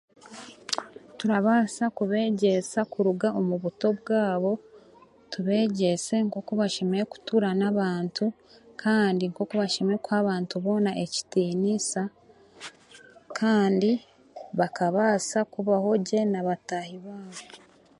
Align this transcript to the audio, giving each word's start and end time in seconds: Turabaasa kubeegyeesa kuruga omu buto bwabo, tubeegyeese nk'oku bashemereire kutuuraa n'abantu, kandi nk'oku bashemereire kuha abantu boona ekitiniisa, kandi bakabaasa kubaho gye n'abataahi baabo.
Turabaasa 1.17 1.83
kubeegyeesa 1.97 2.79
kuruga 2.91 3.27
omu 3.39 3.55
buto 3.63 3.89
bwabo, 3.99 4.51
tubeegyeese 5.31 6.15
nk'oku 6.25 6.51
bashemereire 6.59 7.11
kutuuraa 7.11 7.57
n'abantu, 7.59 8.25
kandi 8.81 9.23
nk'oku 9.27 9.53
bashemereire 9.61 10.03
kuha 10.05 10.17
abantu 10.23 10.55
boona 10.63 10.91
ekitiniisa, 11.03 12.01
kandi 13.37 13.91
bakabaasa 14.59 15.39
kubaho 15.53 15.89
gye 16.07 16.21
n'abataahi 16.25 16.95
baabo. 17.05 17.41